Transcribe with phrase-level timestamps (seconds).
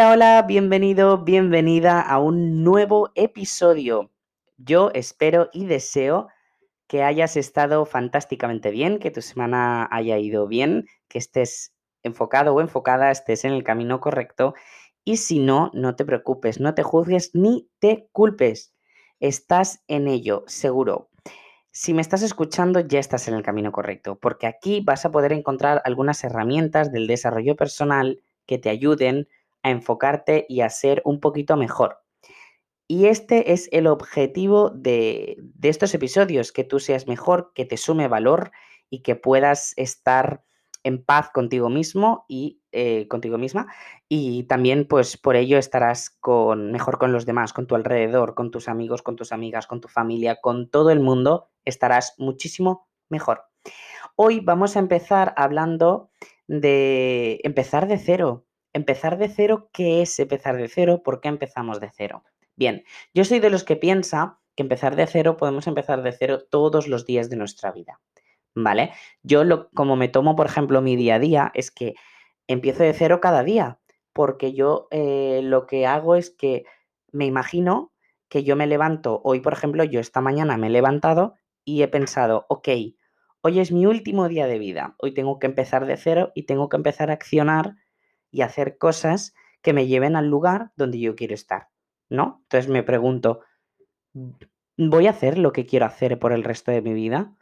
[0.00, 4.10] Hola, hola, bienvenido, bienvenida a un nuevo episodio.
[4.56, 6.28] Yo espero y deseo
[6.86, 12.62] que hayas estado fantásticamente bien, que tu semana haya ido bien, que estés enfocado o
[12.62, 14.54] enfocada, estés en el camino correcto.
[15.04, 18.72] Y si no, no te preocupes, no te juzgues ni te culpes.
[19.18, 21.10] Estás en ello, seguro.
[21.72, 25.34] Si me estás escuchando, ya estás en el camino correcto, porque aquí vas a poder
[25.34, 29.28] encontrar algunas herramientas del desarrollo personal que te ayuden
[29.62, 31.98] a enfocarte y a ser un poquito mejor.
[32.88, 38.08] Y este es el objetivo de, estos episodios, que tú seas mejor, que te sume
[38.08, 38.50] valor
[38.90, 40.42] y que puedas estar
[40.82, 43.68] en paz contigo mismo y eh, contigo misma
[44.08, 48.50] y también pues por ello estarás con mejor con los demás, con tu alrededor, con
[48.50, 53.42] tus amigos, con tus amigas, con tu familia, con todo el mundo estarás muchísimo mejor.
[54.16, 56.10] Hoy vamos a empezar hablando
[56.48, 61.02] de empezar de cero, Empezar de cero, ¿qué es empezar de cero?
[61.02, 62.24] ¿Por qué empezamos de cero?
[62.56, 66.40] Bien, yo soy de los que piensa que empezar de cero podemos empezar de cero
[66.50, 68.00] todos los días de nuestra vida.
[68.54, 68.92] ¿Vale?
[69.22, 71.94] Yo lo, como me tomo, por ejemplo, mi día a día, es que
[72.48, 73.78] empiezo de cero cada día,
[74.12, 76.64] porque yo eh, lo que hago es que
[77.12, 77.92] me imagino
[78.28, 81.34] que yo me levanto, hoy por ejemplo, yo esta mañana me he levantado
[81.64, 82.68] y he pensado, ok,
[83.42, 86.68] hoy es mi último día de vida, hoy tengo que empezar de cero y tengo
[86.68, 87.76] que empezar a accionar
[88.30, 91.68] y hacer cosas que me lleven al lugar donde yo quiero estar,
[92.08, 92.40] ¿no?
[92.44, 93.40] Entonces me pregunto,
[94.76, 97.34] ¿voy a hacer lo que quiero hacer por el resto de mi vida?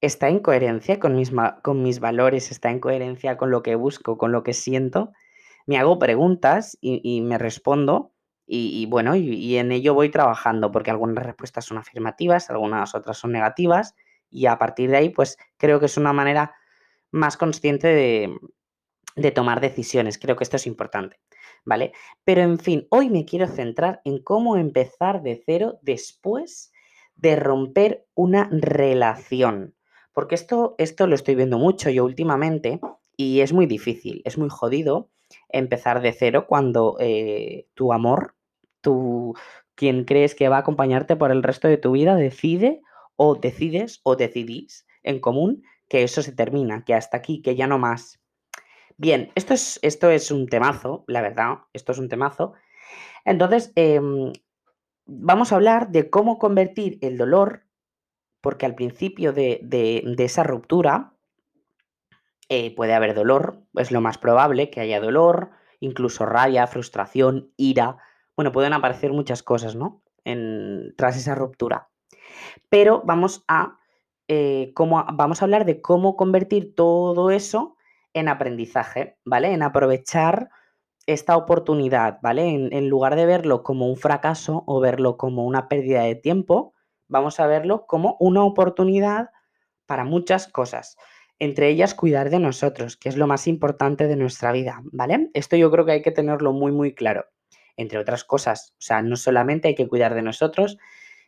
[0.00, 1.32] ¿Está en coherencia con mis,
[1.62, 2.50] con mis valores?
[2.50, 5.12] ¿Está en coherencia con lo que busco, con lo que siento?
[5.66, 8.12] Me hago preguntas y, me respondo
[8.46, 13.32] y, bueno, y en ello voy trabajando porque algunas respuestas son afirmativas, algunas otras son
[13.32, 13.96] negativas
[14.30, 16.54] y a partir de ahí pues creo que es una manera
[17.10, 18.38] más consciente de,
[19.16, 20.18] de tomar decisiones.
[20.18, 21.18] Creo que esto es importante,
[21.64, 21.92] ¿vale?
[22.24, 26.72] Pero en fin, hoy me quiero centrar en cómo empezar de cero después
[27.16, 29.74] de romper una relación.
[30.12, 32.80] Porque esto, esto lo estoy viendo mucho yo últimamente
[33.16, 35.10] y es muy difícil, es muy jodido
[35.48, 38.34] empezar de cero cuando eh, tu amor,
[38.80, 39.34] tu,
[39.74, 42.82] quien crees que va a acompañarte por el resto de tu vida, decide
[43.16, 47.66] o decides o decidís en común que eso se termina, que hasta aquí, que ya
[47.66, 48.20] no más.
[48.98, 52.54] Bien, esto es, esto es un temazo, la verdad, esto es un temazo.
[53.26, 54.32] Entonces, em,
[55.04, 57.66] vamos a hablar de cómo convertir el dolor,
[58.40, 61.12] porque al principio de, esa ruptura
[62.48, 67.98] eh, puede haber dolor, es lo más probable que haya dolor, incluso rabia, frustración, ira.
[68.34, 70.02] Bueno, pueden aparecer muchas cosas, ¿no?
[70.24, 71.90] En, tras esa ruptura.
[72.70, 73.78] Pero vamos a,
[74.28, 77.75] eh, cómo, vamos a hablar de cómo convertir todo eso
[78.16, 79.52] en aprendizaje, ¿vale?
[79.52, 80.50] En aprovechar
[81.06, 82.48] esta oportunidad, ¿vale?
[82.48, 86.74] En, lugar de verlo como un fracaso o verlo como una pérdida de tiempo,
[87.08, 89.30] vamos a verlo como una oportunidad
[89.86, 90.96] para muchas cosas.
[91.38, 95.30] Entre ellas, cuidar de nosotros, que es lo más importante de nuestra vida, ¿vale?
[95.34, 97.26] Esto yo creo que hay que tenerlo muy, muy claro.
[97.76, 100.78] Entre otras cosas, o sea, no solamente hay que cuidar de nosotros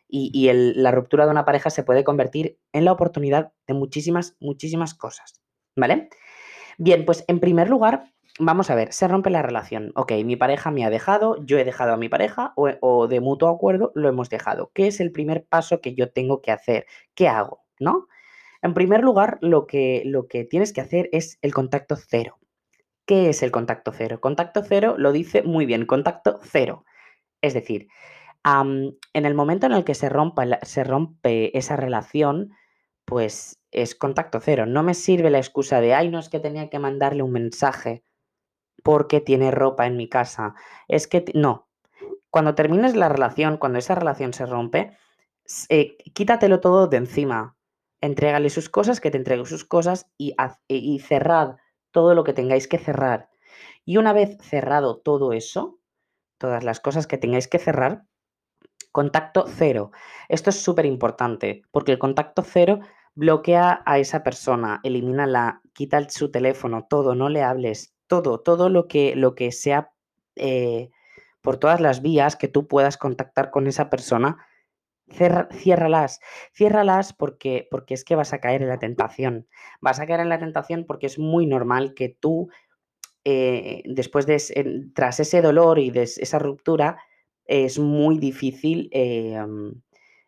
[0.09, 4.95] y, la ruptura de una pareja se puede convertir en la oportunidad de muchísimas, muchísimas
[4.95, 5.39] cosas,
[5.75, 6.09] ¿vale?
[6.81, 8.05] Bien, pues en primer lugar,
[8.39, 9.91] vamos a ver, se rompe la relación.
[9.95, 13.49] Ok, mi pareja me ha dejado, yo he dejado a mi pareja o, de mutuo
[13.49, 14.71] acuerdo lo hemos dejado.
[14.73, 16.85] ¿Qué es el primer paso que yo tengo que hacer?
[17.15, 17.65] ¿Qué hago?
[17.81, 18.07] ¿No?
[18.61, 22.39] En primer lugar, lo que, lo que tienes que hacer es el contacto cero.
[23.05, 24.21] ¿Qué es el contacto cero?
[24.21, 26.85] Contacto cero lo dice muy bien, contacto cero.
[27.41, 27.89] Es decir,
[28.45, 32.51] en el momento en el que se, rompa, se rompe esa relación,
[33.03, 34.65] pues es contacto cero.
[34.65, 38.03] No me sirve la excusa de, ay, no es que tenía que mandarle un mensaje
[38.83, 40.55] porque tiene ropa en mi casa.
[40.87, 41.67] Es que no.
[42.29, 44.97] Cuando termines la relación, cuando esa relación se rompe,
[45.69, 47.57] eh, quítatelo todo de encima.
[48.01, 50.35] Entrégale sus cosas, que te entregue sus cosas y,
[50.67, 51.57] y cerrad
[51.91, 53.29] todo lo que tengáis que cerrar.
[53.83, 55.79] Y una vez cerrado todo eso,
[56.37, 58.05] todas las cosas que tengáis que cerrar,
[58.91, 59.91] contacto cero.
[60.29, 62.79] Esto es súper importante porque el contacto cero
[63.19, 68.87] bloquea a esa persona, elimínala, quita su teléfono, todo, no le hables, todo, todo lo
[68.87, 69.91] que, lo que sea
[70.37, 70.89] eh,
[71.41, 74.37] por todas las vías que tú puedas contactar con esa persona,
[75.09, 76.21] ciérralas,
[76.53, 79.47] ciérralas porque, porque es que vas a caer en la tentación.
[79.81, 82.47] Vas a caer en la tentación porque es muy normal que tú,
[83.25, 84.41] eh, después de,
[84.95, 86.97] tras ese dolor y esa ruptura,
[87.43, 89.37] es muy difícil, eh,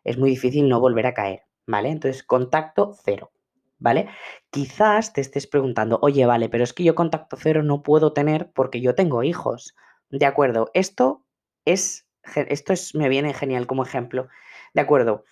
[0.04, 1.42] es muy difícil no volver a caer.
[1.66, 1.90] ¿Vale?
[1.90, 3.32] Entonces, contacto cero,
[3.78, 4.08] ¿vale?
[4.50, 8.50] Quizás te estés preguntando, oye, vale, pero es que yo contacto cero no puedo tener
[8.52, 9.74] porque yo tengo hijos.
[10.10, 11.24] De acuerdo, esto
[11.64, 14.28] es, esto es, me viene genial como ejemplo.
[14.74, 15.24] De acuerdo.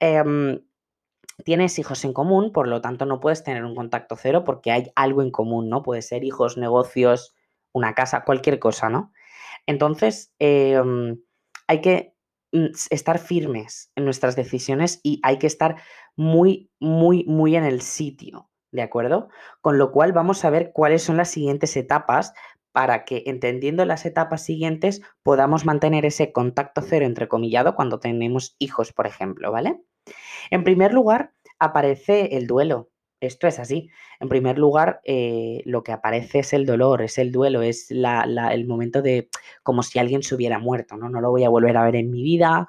[0.00, 0.60] Em,
[1.44, 4.92] tienes hijos en común, por lo tanto no puedes tener un contacto cero porque hay
[4.96, 5.82] algo en común, ¿no?
[5.82, 7.34] Puede ser hijos, negocios,
[7.72, 9.12] una casa, cualquier cosa, ¿no?
[9.66, 11.20] Entonces, em,
[11.66, 12.14] hay que
[12.52, 15.76] estar firmes en nuestras decisiones y hay que estar
[16.16, 19.28] muy, muy, muy en el sitio, ¿de acuerdo?
[19.60, 22.32] Con lo cual vamos a ver cuáles son las siguientes etapas
[22.72, 28.92] para que entendiendo las etapas siguientes podamos mantener ese contacto cero entrecomillado cuando tenemos hijos,
[28.92, 29.80] por ejemplo, ¿vale?
[30.50, 32.90] En primer lugar, aparece el duelo.
[33.20, 33.90] Esto es así.
[34.20, 38.66] En primer lugar, eh, lo que aparece es el dolor, es el duelo, es el
[38.66, 39.28] momento de
[39.62, 41.08] como si alguien se hubiera muerto, ¿no?
[41.08, 42.68] No lo voy a volver a ver en mi vida,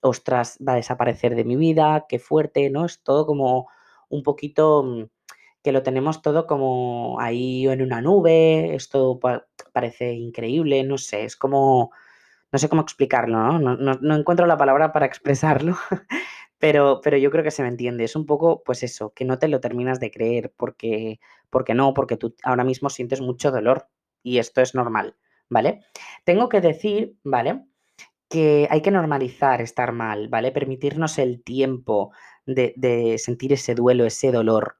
[0.00, 2.84] ostras, va a desaparecer de mi vida, qué fuerte, ¿no?
[2.86, 3.68] Es todo como
[4.08, 5.04] un poquito mm,
[5.62, 9.18] que lo tenemos todo como ahí en una nube, esto
[9.72, 11.90] parece increíble, no sé, es como,
[12.52, 13.76] no sé cómo explicarlo, ¿no?
[13.76, 15.76] No, no encuentro la palabra para expresarlo,
[16.64, 18.04] pero, pero yo creo que se me entiende.
[18.04, 21.20] Es un poco, pues eso, que no te lo terminas de creer porque,
[21.50, 23.88] porque no, porque tú ahora mismo sientes mucho dolor
[24.22, 25.14] y esto es normal,
[25.50, 25.80] ¿vale?
[26.24, 27.66] Tengo que decir, ¿vale?
[28.30, 30.52] Que hay que normalizar estar mal, ¿vale?
[30.52, 32.12] Permitirnos el tiempo
[32.46, 34.78] de, de sentir ese duelo, ese dolor.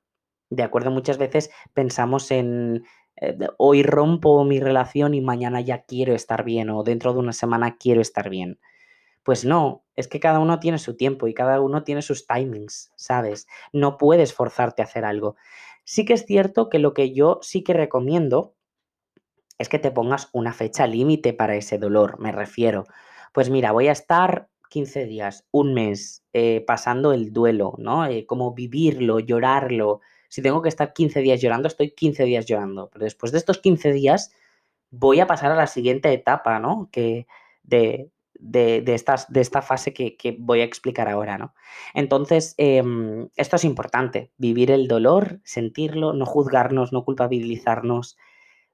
[0.48, 2.86] De acuerdo, muchas veces pensamos en
[3.16, 7.34] eh, hoy rompo mi relación y mañana ya quiero estar bien o dentro de una
[7.34, 8.58] semana quiero estar bien.
[9.24, 12.92] Pues no, es que cada uno tiene su tiempo y cada uno tiene sus timings,
[12.94, 13.46] ¿sabes?
[13.72, 15.36] No puedes forzarte a hacer algo.
[15.84, 18.54] Sí que es cierto que lo que yo sí que recomiendo
[19.58, 22.84] es que te pongas una fecha límite para ese dolor, me refiero.
[23.32, 28.06] Pues mira, voy a estar 15 días, un mes, eh, pasando el duelo, ¿no?
[28.06, 30.00] Eh, como vivirlo, llorarlo.
[30.28, 32.90] Si tengo que estar 15 días llorando, estoy 15 días llorando.
[32.92, 34.32] Pero después de estos 15 días,
[34.90, 36.88] voy a pasar a la siguiente etapa, ¿no?
[36.92, 37.26] Que
[37.62, 38.10] de,
[38.44, 41.54] de, esta fase que, voy a explicar ahora, ¿no?
[41.94, 48.16] Entonces, em, esto es importante, vivir el dolor, sentirlo, no juzgarnos, no culpabilizarnos,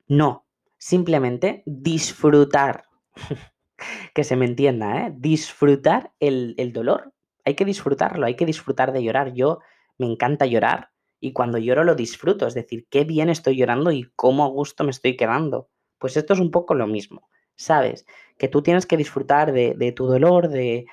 [0.09, 0.47] no,
[0.79, 2.85] simplemente disfrutar,
[4.15, 5.15] que se me entienda, ¿eh?
[5.17, 7.13] Disfrutar el dolor,
[7.45, 9.33] hay que disfrutarlo, hay que disfrutar de llorar.
[9.35, 9.61] Yo
[9.99, 10.91] me encanta llorar
[11.21, 14.85] y cuando lloro lo disfruto, es decir, qué bien estoy llorando y cómo a gusto
[14.85, 15.69] me estoy quedando.
[15.99, 17.29] Pues esto es un poco lo mismo,
[17.61, 18.07] ¿sabes?
[18.41, 20.87] que tú tienes que disfrutar de, tu dolor, de,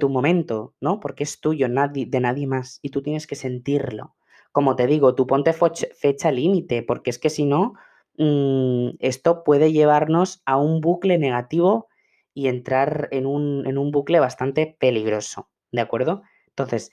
[0.00, 0.98] tu momento, ¿no?
[0.98, 4.16] Porque es tuyo, nadie, de nadie más, y tú tienes que sentirlo.
[4.50, 7.74] Como te digo, tú ponte fecha límite, porque es que si no,
[8.18, 11.86] mm, esto puede llevarnos a un bucle negativo
[12.34, 16.22] y entrar en un, bucle bastante peligroso, ¿de acuerdo?
[16.48, 16.90] Entonces,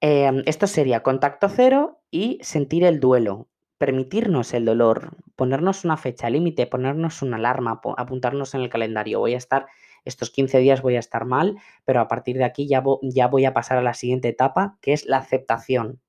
[0.00, 3.48] em, esto sería contacto cero y sentir el duelo
[3.82, 9.18] permitirnos el dolor, ponernos una fecha límite, ponernos una alarma, apuntarnos en el calendario.
[9.18, 9.66] Voy a estar,
[10.04, 13.52] estos 15 días voy a estar mal, pero a partir de aquí ya, voy a
[13.52, 16.00] pasar a la siguiente etapa, que es la aceptación.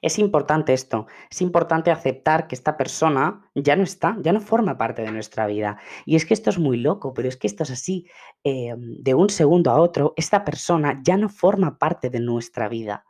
[0.00, 4.78] Es importante esto, es importante aceptar que esta persona ya no está, ya no forma
[4.78, 5.76] parte de nuestra vida.
[6.06, 8.06] Y es que esto es muy loco, pero es que esto es así,
[8.44, 13.04] em, de un segundo a otro, esta persona ya no forma parte de nuestra vida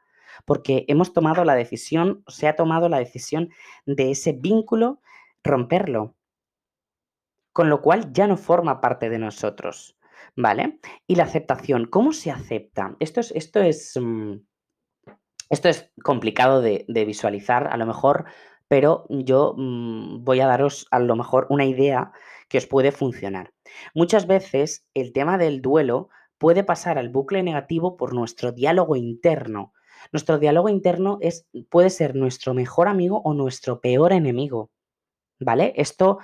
[0.44, 3.50] porque hemos tomado la decisión, se ha tomado la decisión
[3.86, 5.00] de ese vínculo
[5.42, 6.16] romperlo,
[7.52, 9.96] con lo cual ya no forma parte de nosotros,
[10.36, 10.80] ¿vale?
[11.06, 12.96] Y la aceptación, ¿cómo se acepta?
[13.00, 14.34] Esto es, esto es, mm,
[15.48, 18.26] esto es complicado de, visualizar, a lo mejor,
[18.68, 22.12] pero yo mm, voy a daros a lo mejor una idea
[22.48, 23.54] que os puede funcionar.
[23.94, 29.72] Muchas veces el tema del duelo puede pasar al bucle negativo por nuestro diálogo interno,
[30.12, 34.70] nuestro diálogo interno es, puede ser nuestro mejor amigo o nuestro peor enemigo.
[35.38, 35.74] ¿Vale?
[35.76, 36.18] Esto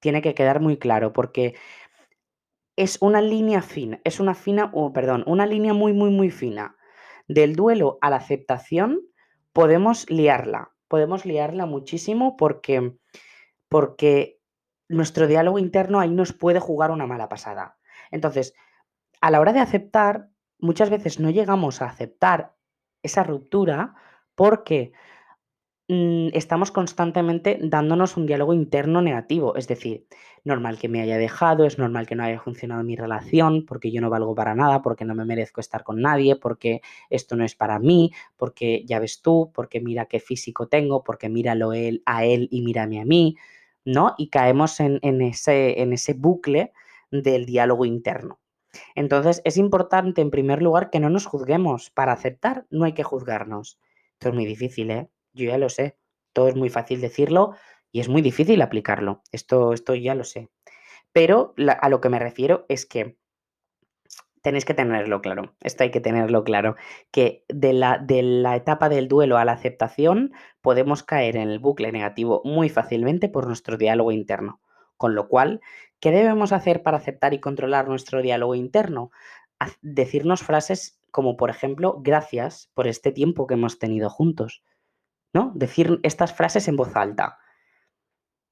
[0.00, 1.54] tiene que quedar muy claro porque
[2.76, 6.76] es una línea fina, es una fina, o perdón, una línea muy, muy, muy fina.
[7.26, 9.00] Del duelo a la aceptación
[9.52, 12.94] podemos liarla, podemos liarla muchísimo porque,
[13.68, 14.38] porque
[14.88, 17.78] nuestro diálogo interno ahí nos puede jugar una mala pasada.
[18.10, 18.54] Entonces,
[19.20, 22.54] a la hora de aceptar, muchas veces no llegamos a aceptar
[23.02, 23.94] esa ruptura
[24.34, 24.92] porque
[25.88, 29.56] mm, estamos constantemente dándonos un diálogo interno negativo.
[29.56, 30.06] Es decir,
[30.44, 34.00] normal que me haya dejado, es normal que no haya funcionado mi relación, porque yo
[34.00, 37.54] no valgo para nada, porque no me merezco estar con nadie, porque esto no es
[37.54, 42.24] para mí, porque ya ves tú, porque mira qué físico tengo, porque míralo él, a
[42.24, 43.36] él y mírame a mí,
[43.84, 44.14] ¿no?
[44.18, 46.72] Y caemos en, ese, en ese bucle
[47.10, 48.38] del diálogo interno.
[48.94, 51.90] Entonces, es importante, en primer lugar, que no nos juzguemos.
[51.90, 53.78] Para aceptar, no hay que juzgarnos.
[54.14, 55.08] Esto es muy difícil, ¿eh?
[55.32, 55.96] Yo ya lo sé.
[56.32, 57.54] Todo es muy fácil decirlo
[57.92, 60.50] Y es muy difícil aplicarlo, esto, esto ya lo sé.
[61.12, 63.18] Pero a lo que me refiero es que
[64.42, 66.76] tenéis que tenerlo claro, esto hay que tenerlo claro,
[67.10, 71.58] que de la, de la etapa del duelo a la aceptación podemos caer en el
[71.58, 74.60] bucle negativo muy fácilmente por nuestro diálogo interno.
[74.98, 75.62] Con lo cual,
[76.00, 79.10] ¿qué debemos hacer para aceptar y controlar nuestro diálogo interno?
[79.80, 84.62] Decirnos frases como, por ejemplo, gracias por este tiempo que hemos tenido juntos.
[85.32, 85.52] ¿No?
[85.54, 87.38] Decir estas frases en voz alta.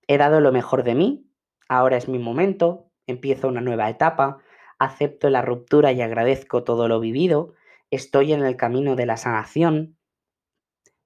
[0.09, 1.31] He dado lo mejor de mí,
[1.69, 4.39] ahora es mi momento, empiezo una nueva etapa,
[4.79, 7.55] acepto la ruptura y agradezco todo lo vivido,
[7.91, 9.97] estoy en el camino de la sanación.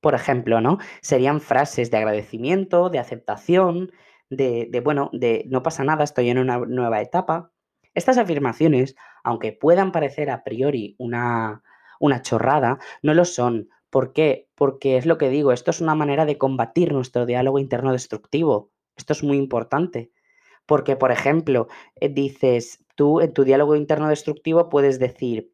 [0.01, 0.79] Por ejemplo, ¿no?
[1.03, 3.93] Serían frases de agradecimiento, de aceptación,
[4.31, 7.53] de, bueno, de no pasa nada, estoy en una nueva etapa.
[7.95, 11.63] Estas afirmaciones, aunque puedan parecer a priori una,
[11.99, 13.69] una chorrada, no lo son.
[13.91, 14.49] ¿Por qué?
[14.55, 18.71] Porque es lo que digo, esto es una manera de combatir nuestro diálogo interno destructivo.
[18.97, 20.13] Esto es muy importante.
[20.67, 25.53] Porque, por ejemplo, eh, dices, tú en tu diálogo interno destructivo puedes decir,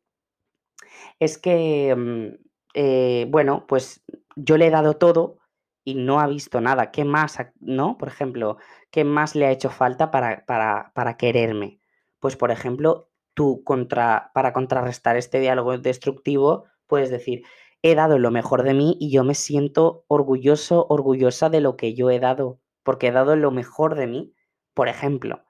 [1.19, 4.05] es que, mm, eh, bueno, pues
[4.37, 5.39] yo le he dado todo
[5.87, 6.91] y no ha visto nada.
[6.91, 7.97] ¿Qué más, no?
[7.97, 8.59] Por ejemplo,
[8.91, 11.81] ¿qué más le ha hecho falta para, para, para quererme?
[12.19, 17.45] Pues, por ejemplo, tú contra, para contrarrestar este diálogo destructivo, puedes decir,
[17.83, 21.95] he dado lo mejor de mí y yo me siento orgulloso, orgullosa de lo que
[21.95, 24.35] yo he dado, porque he dado lo mejor de mí,
[24.75, 25.45] por ejemplo.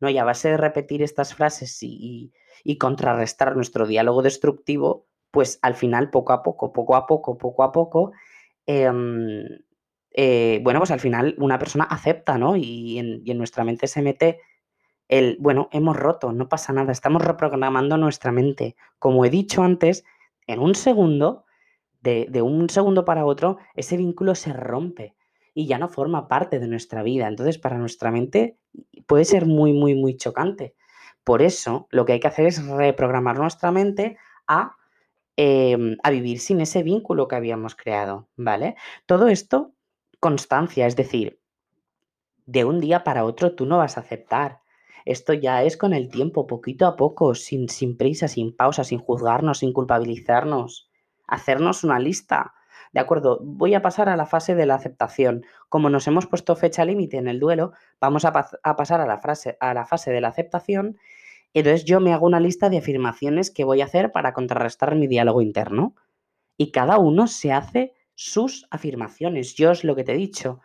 [0.00, 0.10] ¿no?
[0.10, 2.34] Y a base de repetir estas frases y,
[2.78, 7.72] contrarrestar nuestro diálogo destructivo, pues al final, poco a poco, poco a poco, poco a
[7.72, 8.12] poco,
[8.66, 9.46] em,
[10.20, 12.56] eh, bueno, pues al final una persona acepta, ¿no?
[12.56, 14.40] Y en, nuestra mente se mete
[15.06, 18.74] el, bueno, hemos roto, no pasa nada, estamos reprogramando nuestra mente.
[18.98, 20.04] Como he dicho antes,
[20.48, 21.44] en un segundo,
[22.00, 25.14] de, de un segundo para otro, ese vínculo se rompe
[25.54, 27.28] y ya no forma parte de nuestra vida.
[27.28, 28.58] Entonces, para nuestra mente
[29.06, 30.74] puede ser muy, muy, muy chocante.
[31.22, 34.74] Por eso, lo que hay que hacer es reprogramar nuestra mente a,
[35.36, 38.74] em, a vivir sin ese vínculo que habíamos creado, ¿vale?
[39.06, 39.74] Todo esto,
[40.20, 41.40] constancia, es decir,
[42.46, 44.60] de un día para otro tú no vas a aceptar.
[45.04, 48.98] Esto ya es con el tiempo, poquito a poco, sin, sin prisa, sin pausa, sin
[48.98, 50.90] juzgarnos, sin culpabilizarnos.
[51.26, 52.54] Hacernos una lista
[52.92, 55.44] de acuerdo, voy a pasar a la fase de la aceptación.
[55.68, 59.56] Como nos hemos puesto fecha límite en el duelo, vamos a, pasar a la, frase,
[59.60, 60.98] a la fase de la aceptación.
[61.54, 65.06] Entonces yo me hago una lista de afirmaciones que voy a hacer para contrarrestar mi
[65.06, 65.94] diálogo interno.
[66.56, 69.54] Y cada uno se hace sus afirmaciones.
[69.54, 70.58] Yo es lo que te he dicho.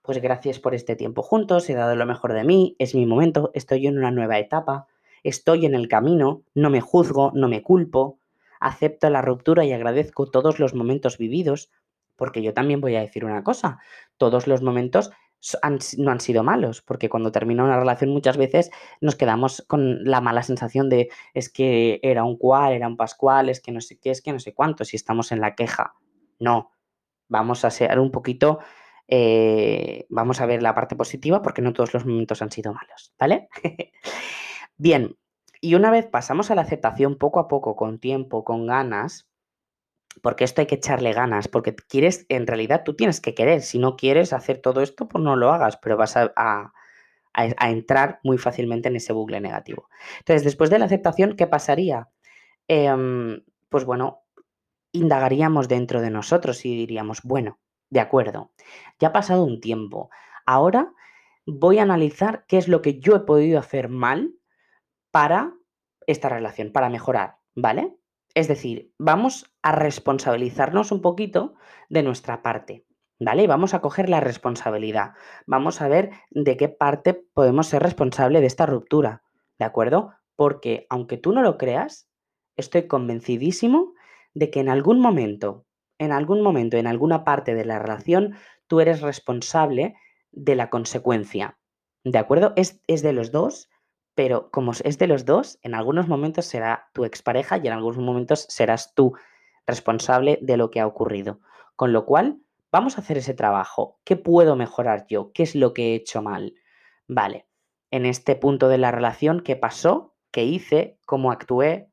[0.00, 3.50] Pues gracias por este tiempo juntos, he dado lo mejor de mí, es mi momento,
[3.52, 4.86] estoy en una nueva etapa,
[5.24, 8.20] estoy en el camino, no me juzgo, no me culpo,
[8.60, 11.72] acepto la ruptura y agradezco todos los momentos vividos,
[12.14, 13.80] porque yo también voy a decir una cosa,
[14.16, 15.10] todos los momentos
[15.98, 20.20] no han sido malos, porque cuando termina una relación muchas veces nos quedamos con la
[20.20, 23.98] mala sensación de es que era un cual, era un pascual, es que no sé
[23.98, 25.94] qué, es que no sé cuánto, si estamos en la queja.
[26.38, 26.70] No,
[27.30, 28.58] vamos a ser un poquito,
[29.08, 33.14] eh, vamos a ver la parte positiva porque no todos los momentos han sido malos,
[33.18, 33.48] ¿vale?
[34.76, 35.16] Bien,
[35.60, 39.30] y una vez pasamos a la aceptación poco a poco, con tiempo, con ganas,
[40.22, 43.78] porque esto hay que echarle ganas, porque quieres, en realidad tú tienes que querer, si
[43.78, 46.72] no quieres hacer todo esto, pues no lo hagas, pero vas a,
[47.34, 49.88] entrar muy fácilmente en ese bucle negativo.
[50.18, 52.08] Entonces, después de la aceptación, ¿qué pasaría?
[52.66, 54.24] Em, pues bueno,
[54.92, 57.58] indagaríamos dentro de nosotros y diríamos, bueno,
[57.90, 58.52] de acuerdo,
[58.98, 60.10] ya ha pasado un tiempo,
[60.46, 60.92] ahora
[61.46, 64.34] voy a analizar qué es lo que yo he podido hacer mal
[65.10, 65.54] para
[66.06, 67.96] esta relación, para mejorar, ¿vale?
[68.34, 71.54] Es decir, vamos a responsabilizarnos un poquito
[71.88, 72.86] de nuestra parte,
[73.18, 73.46] ¿vale?
[73.46, 75.14] Vamos a coger la responsabilidad.
[75.46, 79.22] Vamos a ver de qué parte podemos ser responsable de esta ruptura,
[79.58, 80.12] ¿de acuerdo?
[80.36, 82.08] Porque aunque tú no lo creas,
[82.56, 83.94] estoy convencidísimo
[84.34, 85.66] de que en algún momento,
[85.98, 89.94] en algún momento, en alguna parte de la relación, tú eres responsable
[90.32, 91.58] de la consecuencia,
[92.04, 92.52] ¿de acuerdo?
[92.56, 93.68] Es, es de los dos
[94.14, 97.98] pero como es de los dos, en algunos momentos será tu expareja y en algunos
[97.98, 99.14] momentos serás tú
[99.66, 101.40] responsable de lo que ha ocurrido.
[101.76, 103.98] Con lo cual, vamos a hacer ese trabajo.
[104.04, 105.32] ¿Qué puedo mejorar yo?
[105.32, 106.54] ¿Qué es lo que he hecho mal?
[107.08, 107.46] Vale,
[107.90, 110.14] en este punto de la relación, ¿qué pasó?
[110.30, 110.98] ¿Qué hice?
[111.06, 111.89] ¿Cómo actué?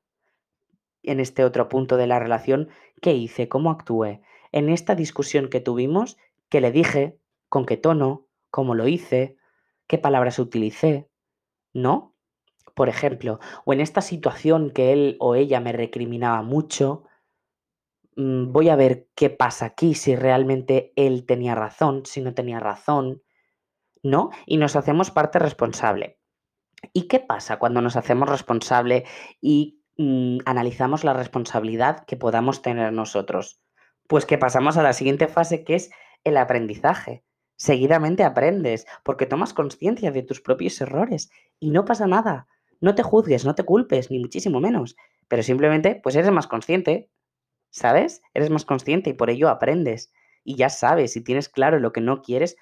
[1.04, 2.70] En este otro punto de la relación,
[3.02, 3.48] ¿qué hice?
[3.48, 4.22] ¿Cómo actué?
[4.52, 6.18] En esta discusión que tuvimos,
[6.50, 7.18] ¿qué le dije?
[7.50, 8.28] ¿Con qué tono?
[8.50, 9.38] ¿Cómo lo hice?
[9.88, 11.10] ¿Qué palabras utilicé?
[11.74, 12.18] ¿No?
[12.78, 17.06] por ejemplo, o en esta situación que él o ella me recriminaba mucho,
[18.16, 22.60] mm, voy a ver qué pasa aquí, si realmente él tenía razón, si no tenía
[22.60, 23.24] razón,
[24.04, 24.30] ¿no?
[24.46, 26.20] Y nos hacemos parte responsable.
[26.94, 29.06] ¿Y qué pasa cuando nos hacemos responsable
[29.42, 33.60] y mm, analizamos la responsabilidad que podamos tener nosotros?
[34.08, 35.92] Pues que pasamos a la siguiente fase que es
[36.24, 37.24] el aprendizaje.
[37.56, 42.48] Seguidamente aprendes porque tomas conciencia de tus propios errores y no pasa nada.
[42.80, 44.96] No te juzgues, no te culpes, ni muchísimo menos,
[45.28, 47.10] pero simplemente pues eres más consciente,
[47.72, 48.22] ¿sabes?
[48.34, 50.12] Eres más consciente y por ello aprendes
[50.44, 52.58] y ya sabes y tienes claro lo que no quieres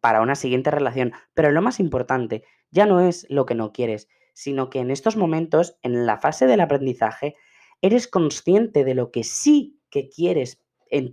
[0.00, 1.12] para una siguiente relación.
[1.34, 5.16] Pero lo más importante ya no es lo que no quieres, sino que en estos
[5.16, 7.36] momentos, en la fase del aprendizaje,
[7.80, 11.10] eres consciente de lo que sí que quieres en,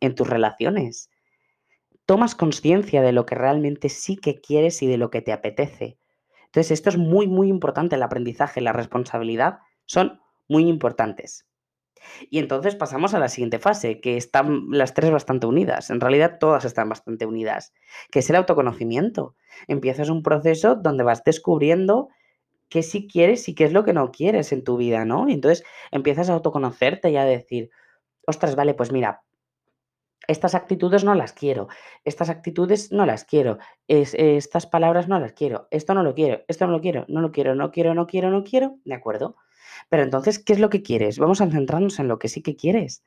[0.00, 1.10] en tus relaciones.
[2.06, 5.98] Tomas conciencia de lo que realmente sí que quieres y de lo que te apetece.
[6.46, 7.94] Entonces, esto es muy, muy importante.
[7.94, 11.46] El aprendizaje, la responsabilidad son muy importantes.
[12.28, 15.90] Y entonces pasamos a la siguiente fase, que están las tres bastante unidas.
[15.90, 17.72] En realidad todas están bastante unidas,
[18.10, 19.36] que es el autoconocimiento.
[19.68, 22.08] Empiezas un proceso donde vas descubriendo
[22.70, 25.28] qué sí quieres y qué es lo que no quieres en tu vida, ¿no?
[25.28, 27.70] Y entonces empiezas a autoconocerte y a decir,
[28.26, 29.22] ostras, vale, pues mira,
[30.28, 31.68] estas actitudes no las quiero,
[32.04, 33.58] estas actitudes no las quiero,
[33.88, 37.32] estas palabras no las quiero, esto no lo quiero, esto no lo quiero, no lo
[37.32, 39.36] quiero, no quiero, no quiero, no quiero, ¿de acuerdo?
[39.88, 41.18] Pero entonces, ¿qué es lo que quieres?
[41.18, 43.02] Vamos a centrarnos en lo que sí que quieres.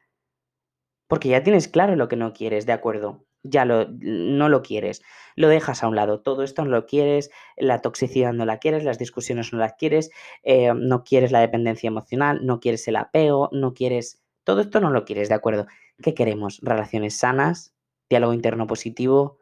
[1.08, 3.25] Porque ya tienes claro lo que no quieres, ¿de acuerdo?
[3.43, 5.01] Ya lo, no lo quieres.
[5.35, 6.21] Lo dejas a un lado.
[6.21, 10.12] Todo esto no lo quieres, la toxicidad no la quieres, las discusiones no las quieres,
[10.43, 14.21] eh, no quieres la dependencia emocional, no quieres el apego, no quieres...
[14.43, 15.67] Todo esto no lo quieres, ¿de acuerdo?
[16.01, 16.59] ¿Qué queremos?
[16.62, 17.73] Relaciones sanas,
[18.09, 19.39] diálogo interno positivo,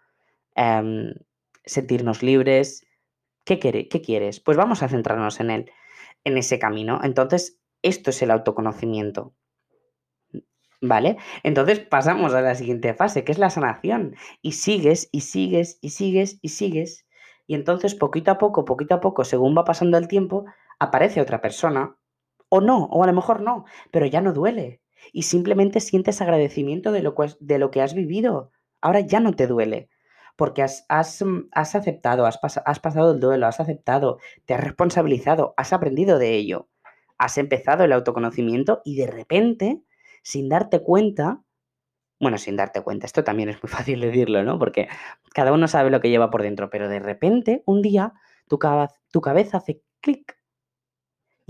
[0.55, 1.13] em,
[1.65, 2.85] sentirnos libres.
[3.45, 4.39] ¿Qué, ¿Qué quieres?
[4.39, 5.71] Pues vamos a centrarnos en él
[6.23, 6.99] en ese camino.
[7.03, 9.33] Entonces, esto es el autoconocimiento.
[10.81, 11.17] ¿Vale?
[11.43, 14.15] Entonces pasamos a la siguiente fase, que es la sanación.
[14.41, 17.05] Y sigues, y sigues, y sigues, y sigues.
[17.47, 20.45] Y entonces, poquito a poco, poquito a poco, según va pasando el tiempo,
[20.79, 21.97] aparece otra persona.
[22.49, 24.81] O no, o a lo mejor no, pero ya no duele.
[25.13, 28.51] Y simplemente sientes agradecimiento de lo, de lo que has vivido.
[28.81, 29.89] Ahora ya no te duele
[30.35, 35.71] porque has, mm, aceptado, has, has pasado el duelo, has aceptado, te has responsabilizado, has
[35.73, 36.67] aprendido de ello,
[37.19, 39.83] has empezado el autoconocimiento y de repente,
[40.21, 41.43] sin darte cuenta,
[42.19, 44.59] bueno, sin darte cuenta, esto también es muy fácil decirlo, ¿no?
[44.59, 44.87] Porque
[45.33, 48.13] cada uno sabe lo que lleva por dentro, pero de repente, un día,
[48.47, 48.59] tu,
[49.11, 50.41] tu cabeza hace clic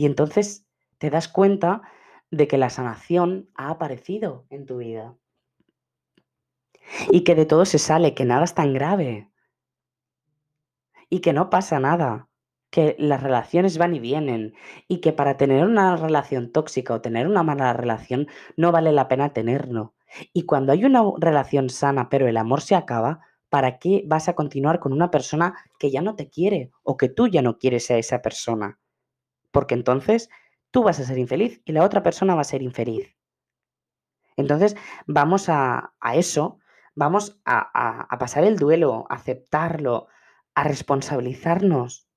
[0.01, 0.65] y entonces
[0.97, 1.83] te das cuenta
[2.31, 5.15] de que la sanación ha aparecido en tu vida.
[7.11, 9.29] Y que de todo se sale, que nada es tan grave.
[11.07, 12.29] Y que no pasa nada,
[12.71, 14.55] que las relaciones van y vienen
[14.87, 19.07] y que para tener una relación tóxica o tener una mala relación no vale la
[19.07, 19.93] pena tenerlo.
[20.33, 24.33] Y cuando hay una relación sana pero el amor se acaba, ¿para qué vas a
[24.33, 27.91] continuar con una persona que ya no te quiere o que tú ya no quieres
[27.91, 28.79] a esa persona?
[29.51, 30.29] Porque entonces
[30.71, 33.15] tú vas a ser infeliz y la otra persona va a ser infeliz.
[34.37, 36.61] Entonces vamos a, a eso
[36.95, 40.07] Vamos a, pasar el duelo, a aceptarlo,
[40.55, 42.10] a responsabilizarnos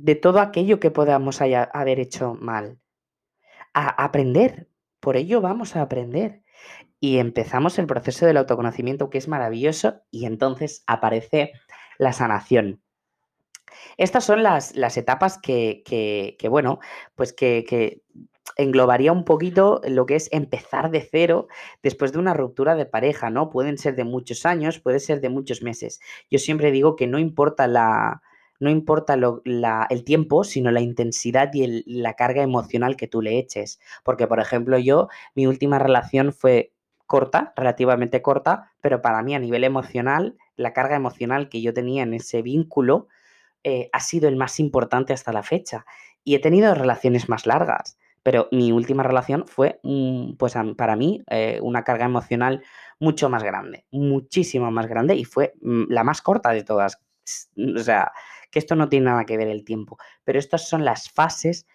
[0.00, 2.78] de todo aquello que podamos haber hecho mal.
[3.74, 4.68] A aprender.
[4.98, 6.42] Por ello vamos a aprender.
[7.00, 11.52] Y empezamos el proceso del autoconocimiento que es maravilloso y entonces aparece
[11.98, 12.82] la sanación.
[13.96, 16.80] Estas son las, las etapas que, que, bueno,
[17.14, 18.02] pues que, que,
[18.56, 21.46] englobaría un poquito lo que es empezar de cero
[21.82, 23.48] después de una ruptura de pareja, ¿no?
[23.48, 26.00] Pueden ser de muchos años, puede ser de muchos meses.
[26.30, 28.22] Yo siempre digo que no importa la,
[28.60, 33.80] no importa el tiempo, sino la intensidad y la carga emocional que tú le eches.
[34.04, 36.72] Porque, por ejemplo, yo, mi última relación fue
[37.06, 42.02] corta, relativamente corta, pero para mí a nivel emocional, la carga emocional que yo tenía
[42.02, 43.08] en ese vínculo
[43.64, 45.86] eh, ha sido el más importante hasta la fecha.
[46.22, 47.98] Y he tenido relaciones más largas.
[48.22, 49.80] Pero mi última relación fue,
[50.38, 52.62] pues para mí, eh, una carga emocional
[52.98, 57.00] mucho más grande, muchísimo más grande y fue mm, la más corta de todas.
[57.76, 58.12] O sea,
[58.50, 61.66] que esto no tiene nada que ver el tiempo, pero estas son las fases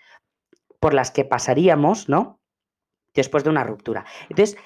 [0.79, 2.39] por las que pasaríamos, ¿no?
[3.13, 4.05] Después de una ruptura.
[4.29, 4.57] Entonces,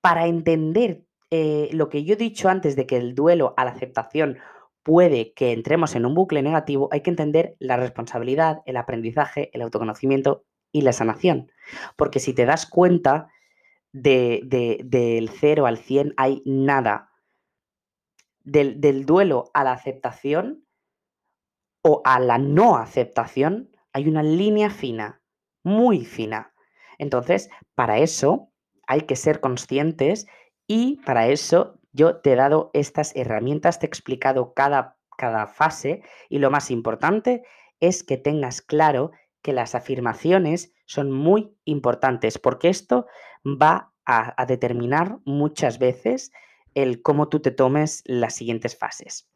[0.00, 3.72] para entender eh, lo que yo he dicho antes de que el duelo a la
[3.72, 4.38] aceptación
[4.82, 9.62] puede que entremos en un bucle negativo, hay que entender la responsabilidad, el aprendizaje, el
[9.62, 11.50] autoconocimiento y la sanación.
[11.96, 13.28] Porque si te das cuenta,
[14.02, 17.10] de, del 0 al 100 hay nada.
[18.44, 20.65] Del, del duelo a la aceptación
[21.88, 25.22] o a la no aceptación hay una línea fina,
[25.62, 26.52] muy fina.
[26.98, 28.50] Entonces, para eso
[28.88, 30.26] hay que ser conscientes
[30.66, 36.02] y para eso yo te he dado estas herramientas, te he explicado cada, cada fase
[36.28, 37.44] y lo más importante
[37.78, 43.06] es que tengas claro que las afirmaciones son muy importantes porque esto
[43.44, 46.32] va a, a determinar muchas veces
[46.74, 49.30] el cómo tú te tomes las siguientes fases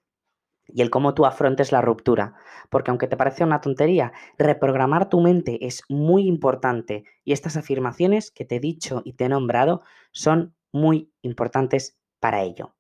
[0.75, 2.35] y el cómo tú afrontes la ruptura.
[2.71, 8.31] Porque aunque te parece una tontería, reprogramar tu mente es muy importante y estas afirmaciones
[8.31, 12.75] que te he dicho y te he nombrado son muy importantes para ello.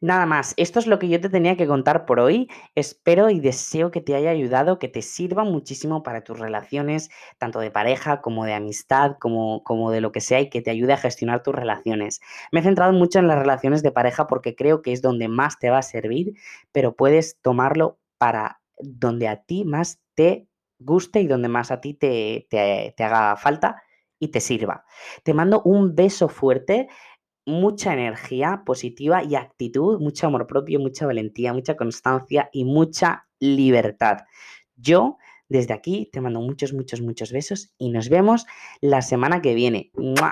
[0.00, 2.48] Nada más, esto es lo que yo te tenía que contar por hoy.
[2.74, 7.60] Espero y deseo que te haya ayudado, que te sirva muchísimo para tus relaciones, tanto
[7.60, 10.92] de pareja como de amistad, como, como de lo que sea, y que te ayude
[10.92, 12.20] a gestionar tus relaciones.
[12.52, 15.58] Me he centrado mucho en las relaciones de pareja porque creo que es donde más
[15.58, 16.34] te va a servir,
[16.72, 21.94] pero puedes tomarlo para donde a ti más te guste y donde más a ti
[21.94, 23.82] te, te, te haga falta
[24.18, 24.84] y te sirva.
[25.22, 26.88] Te mando un beso fuerte
[27.46, 34.18] mucha energía positiva y actitud, mucho amor propio, mucha valentía, mucha constancia y mucha libertad.
[34.76, 38.46] Yo desde aquí te mando muchos, muchos, muchos besos y nos vemos
[38.80, 39.90] la semana que viene.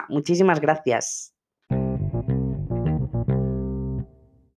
[0.08, 1.31] Muchísimas gracias.